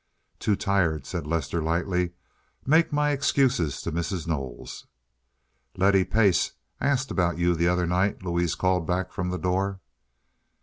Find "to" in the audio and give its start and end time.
3.83-3.91